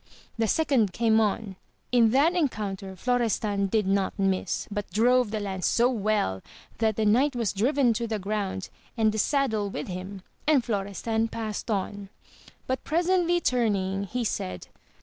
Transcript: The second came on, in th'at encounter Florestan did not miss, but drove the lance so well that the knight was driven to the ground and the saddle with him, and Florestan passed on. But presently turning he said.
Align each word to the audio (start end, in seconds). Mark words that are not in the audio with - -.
The 0.35 0.47
second 0.47 0.93
came 0.93 1.19
on, 1.19 1.57
in 1.91 2.09
th'at 2.09 2.33
encounter 2.35 2.95
Florestan 2.95 3.67
did 3.67 3.85
not 3.85 4.17
miss, 4.17 4.67
but 4.71 4.89
drove 4.89 5.29
the 5.29 5.39
lance 5.39 5.67
so 5.67 5.91
well 5.91 6.41
that 6.79 6.95
the 6.95 7.05
knight 7.05 7.35
was 7.35 7.53
driven 7.53 7.93
to 7.93 8.07
the 8.07 8.17
ground 8.17 8.69
and 8.97 9.11
the 9.11 9.19
saddle 9.19 9.69
with 9.69 9.87
him, 9.89 10.23
and 10.47 10.65
Florestan 10.65 11.27
passed 11.27 11.69
on. 11.69 12.09
But 12.65 12.83
presently 12.83 13.39
turning 13.39 14.05
he 14.05 14.23
said. 14.23 14.69